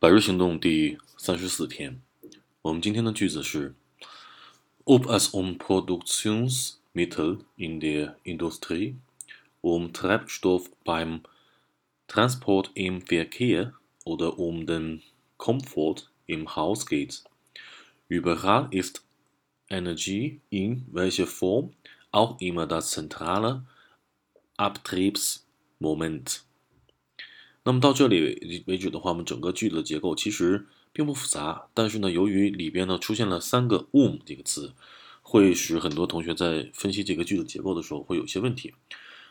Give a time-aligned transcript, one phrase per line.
[0.00, 2.00] 百日行动第三十四天，
[2.62, 3.74] 我们今天的句子是：
[4.84, 8.94] Ob es um Produktionsmittel in der Industrie,
[9.60, 11.22] um Treibstoff beim
[12.06, 13.74] Transport im Verkehr
[14.04, 15.02] oder um den
[15.36, 17.24] Komfort im Haus geht.
[18.06, 19.04] Überall ist
[19.68, 21.72] Energie in welcher Form
[22.12, 23.66] auch immer das zentrale
[24.56, 26.44] Abtriebsmoment.
[27.64, 34.72] 那么到这里为止的话，我们整个句子的结构其实并不复杂，但是呢，由于里边呢出现了三个 whom 这个词，
[35.20, 38.72] 会使很多同学在分析这个句子结构的时候会有些问题。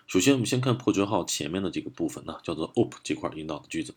[0.06, 3.96] 首先，我们先看破折号前面的这个部分呢，叫做 op 这块引导的句子，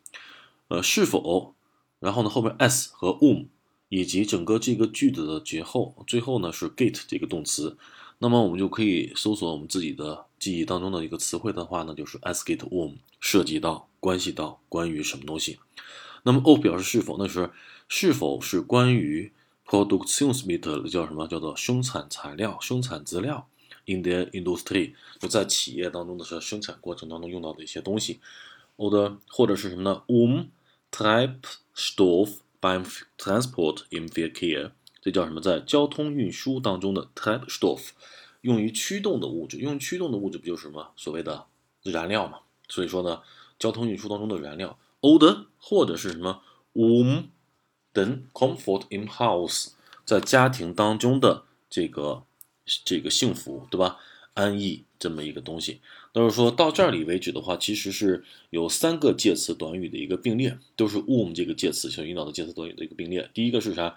[0.69, 1.55] 呃，是否，
[1.99, 3.47] 然后呢后面 s 和 whom，
[3.91, 7.77] 以及整个这个句子的结后，最后呢是 get 这个动词。
[8.21, 13.89] 那么我们就可以搜索我们自己的记忆当中的一个词汇的话呢，就是 as get um 涉及到。
[14.01, 15.59] 关系到关于什么东西，
[16.23, 17.51] 那么 of 表示是否，那是
[17.87, 19.31] 是否是关于
[19.67, 21.29] Produktionsmittel 叫什么？
[21.29, 23.47] 叫做生产材料、生产资料。
[23.85, 28.21] In the industry 就在企业当中的是生产过程当中用到的一些东西。
[28.79, 30.47] or 或者是什么呢？Um
[30.91, 32.87] Treibstoff beim
[33.19, 35.41] Transport im Verkehr 这叫什么？
[35.41, 37.91] 在交通运输当中的 Treibstoff
[38.41, 40.93] 用于驱动的物质，用于驱动的物质不就是什么？
[40.97, 41.47] 所谓的
[41.83, 42.41] 燃料嘛。
[42.69, 43.23] 所以说呢。
[43.61, 46.41] 交通运输当中的燃料 o l d e r 或者是什么
[46.73, 47.25] ，um
[47.93, 52.23] 等 comfort in house 在家庭当中的这个
[52.87, 53.99] 这个幸福，对吧？
[54.33, 55.83] 安逸这么一个东西。
[56.15, 63.29] 都是说到这里为止的话，其实是有三个介词短语的一个并列，都是 um 这个介词所引导的介词短语的一个并列。
[63.35, 63.95] 第一个是啥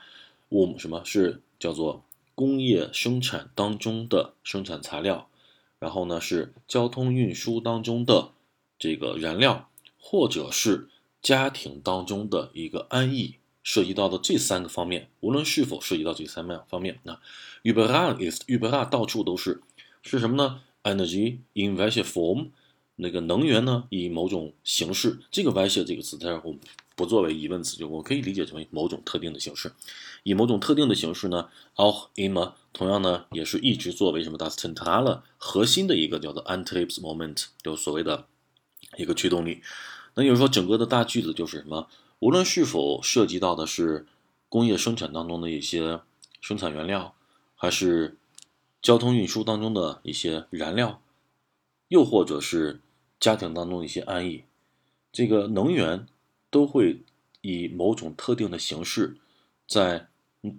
[0.49, 2.03] 我们什么是叫做
[2.35, 5.29] 工业生产当中的生产材料，
[5.79, 8.29] 然后呢是交通运输当中的。
[8.79, 10.89] 这个燃料，或者是
[11.21, 17.17] 家庭当中的一个安逸，涉及到的这三个方面，无论是否涉及到这三样方面，那
[17.63, 19.61] überall ist überall 到处都是，
[20.01, 22.49] 是什么呢？Energy in welcher Form？
[22.97, 25.19] 那个能源呢，以某种形式。
[25.31, 26.53] 这个 welche 这个词，它我
[26.95, 29.73] 不作为疑问词，就我可以理解成为某种特定的形式，
[30.23, 38.27] 以某种特定的形式呢，auch immer 同样呢，也是一直作为什么 das zentrale 核心的一个叫做 Antriebsmoment，就所谓的。
[38.95, 39.63] 一个驱动力，
[40.13, 41.87] 那就是说，整个的大句子就是什么？
[42.19, 44.05] 无论是否涉及到的是
[44.49, 45.99] 工业生产当中的一些
[46.39, 47.15] 生产原料，
[47.55, 48.17] 还是
[48.83, 51.01] 交通运输当中的一些燃料，
[51.87, 52.81] 又或者是
[53.19, 54.43] 家庭当中的一些安逸，
[55.11, 56.05] 这个能源
[56.53, 57.01] 都会
[57.41, 59.17] 以某种特定的形式，
[59.67, 60.07] 在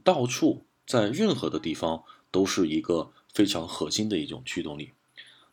[0.02, 4.90] 到处在任何的地方都是一个非常核心的一种驱动力。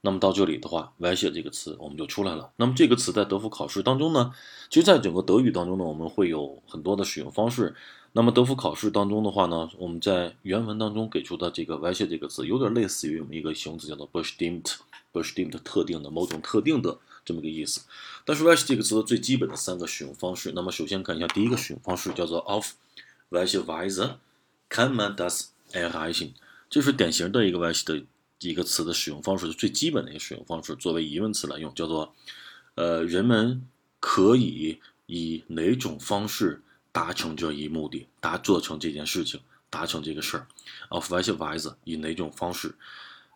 [0.02, 2.52] 那么到这里的话 w e s h 这个词我们就出来了。
[2.56, 4.34] 那么这个词在德福考试当中呢，
[4.68, 7.76] 其实在整个德语当中呢，我们会有很多的使用方式。
[8.14, 17.82] 那么德福考试当中的话呢，我们在原文当中给出的这个 w e s h 这个词，有点类似于我们一个形容词叫做 bestimmt，bestimmt 特定的某种特定的这么个意思。
[18.26, 22.74] 但是 w e s h 这个词的最基本的三个使用方式，那么首先看一下第一个使用方式叫做 of
[23.30, 24.16] welche Weise
[24.70, 26.32] kann man das erreichen，
[26.70, 28.06] 这是典型的一个 w e s h 的。
[28.44, 32.16] 一个词的使用方式最基本的一个使用方式，作为疑问词来用，叫做，
[32.74, 33.68] 呃，人们
[34.00, 40.48] 可以以哪种方式达成这一目的，达做成这件事情，达成这个事儿
[40.90, 41.76] ，of welche Weise？
[41.84, 42.74] 以哪种方式？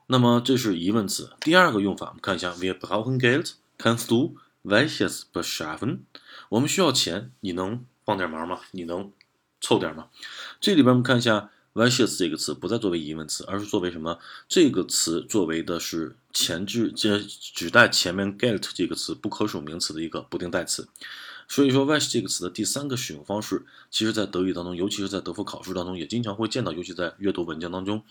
[0.07, 1.29] 那么这是疑问词。
[1.39, 3.19] 第二个用法，我们看一下，Wir brauchen
[3.77, 5.99] Kannst du welches beschaffen？
[6.49, 8.61] 我们需要钱，你能帮点忙吗？
[8.71, 9.11] 你能
[9.59, 10.07] 凑点吗？
[10.59, 11.51] 这里边我们看一下。
[11.75, 14.17] Vicious 这个词不再作为疑问词，而是作为什么？
[14.47, 20.87] 这个词作为的是前置，这指代前面 get 这个词不可数名词的一个不定代词。
[21.47, 28.03] 所以说，Vice 这个词的第三个使用方式，其实在德语当中，尤其是在德福考试当中，也经常会见到，尤其在阅读文件当中，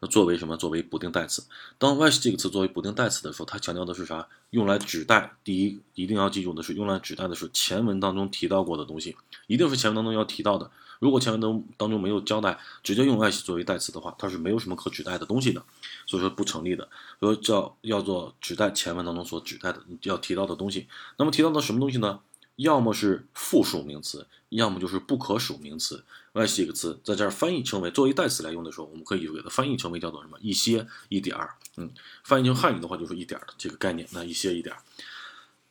[0.00, 0.56] 那作为什么？
[0.56, 1.44] 作为不定代词。
[1.78, 4.28] 当 Vice 这个词作为不定代词的时候，它强调的是啥？
[4.50, 10.70] 用来指代，第一，一定要记住的是，用来指代的是前文当中提到过的东西，一定是前文当中要提到的。
[10.98, 15.64] 如果前文当当中没有交代，直接用 which 作为代词的话，它是没有什么可指代的东西的，
[16.06, 16.88] 所以说不成立的。
[17.20, 20.88] 说叫要做指代前文当中所指代的要提到的东西。
[21.16, 22.20] 那么提到的什么东西呢？
[22.60, 26.04] 要么是复数名词，要么就是不可数名词。
[26.32, 30.38] which 这个词在这儿翻译成为作为代词来用的时候，我们可以给它翻译成为叫做什么？
[30.40, 31.54] 一些一点儿。
[31.76, 31.90] 嗯，
[32.22, 34.06] 翻译成汉语的话就是一点儿的这个概念。
[34.12, 34.80] 那一些一点儿。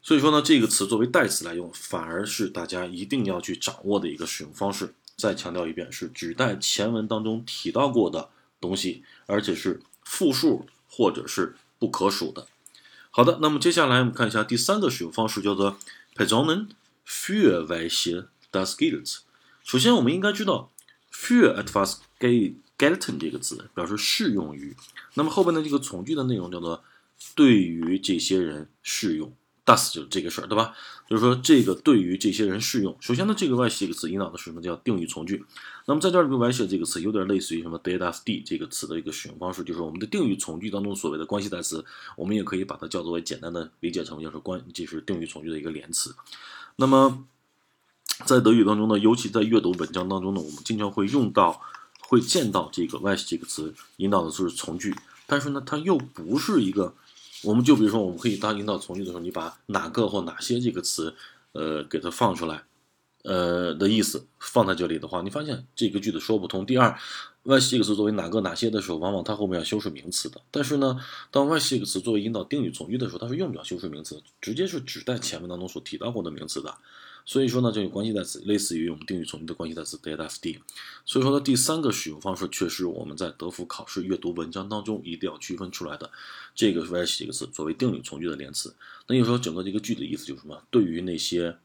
[0.02, 4.94] 所以说呢，这个词作为代词来用，反而是大家一定要去掌握的一个使用方式。
[5.16, 12.48] 再强调一遍，是指代前文当中提到过的东西，而且是复数或者是不可数的。
[13.12, 15.78] 好的，那么接下来我们看一下第三个使用方式，叫做
[16.20, 16.72] Personen
[17.06, 19.20] für welche das gilt。
[19.64, 20.70] 首先，我们应该知道
[21.10, 22.00] für etwas
[22.78, 24.76] gelten 这个词表示适用于，
[25.14, 26.84] 那么后边的这个从句的内容叫做
[27.36, 29.34] 对于这些人适用。
[29.70, 30.74] Das 就是这个事儿，对吧？
[31.08, 32.96] 就是说这个对于这些人适用。
[33.00, 34.62] 首先呢，这个 y 这个词引导的是什么？
[34.62, 35.44] 叫定语从句。
[35.86, 41.84] 那么在这儿这个 y 写这个词有点类似于什么 d das d 这个词的一个使用方式，就是我们的定语从句当中所谓的关系代词，
[42.16, 46.14] 我们也可以把它叫做为简单的理解成就是关，就是定语从句的一个连词。
[46.76, 47.26] 那么
[48.26, 51.60] 在德语当中呢，尤其在阅读文章当中呢，我们经常会用到、
[52.02, 54.96] 会见到这个 y 这个词引导的就是从句，
[55.26, 56.94] 但是呢，它又不是一个。
[57.44, 61.16] 我们就比如说，我们可以当引导从句的时候，你把哪个或哪些这个词，
[61.54, 62.64] 呃，给它放出来，
[63.24, 66.66] 呃的意思放在这里的话，你发现这个句子说不通。
[66.66, 66.98] 第二
[67.44, 70.42] ，y 这个词作为哪个哪些的时候，往往它后面要修饰名词的。
[70.52, 71.00] 但是呢，
[71.32, 76.76] 当 y 这个词作为引导定语从句的时候，它是用不了修饰名词，直接是指代前面当中所提到过的名词的。
[77.26, 80.60] 所以说呢，这个关系代词类似于我们定语从句的关系代词 d das d。
[81.06, 86.10] 所以说呢，第三个使用方式却是我们在德福考试阅读文章当中一定要区分出来的。
[86.56, 88.76] 这个 why 这个词作为定语从句的连词，
[89.08, 90.62] 那有时候整个这个句的意思就是什么？
[90.72, 91.56] 对于那些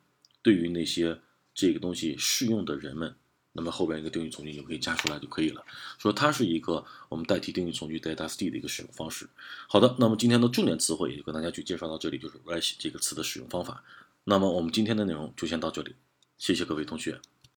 [0.43, 1.19] 对于那些
[1.55, 3.15] 这个东西适用的人们，
[3.55, 5.65] 那么后边一个定语从句就可以加出来就可以了。
[5.99, 9.29] 说它是一个我们代替定语从句 d das d 的一个使用方式。
[9.67, 13.83] 好的，那么今天的重点词汇也就跟大家去介绍到这里，就是 why 这个词的使用方法。
[14.25, 15.97] 那么我们今天的内容就先到这里，
[16.39, 17.21] 谢谢各位同学。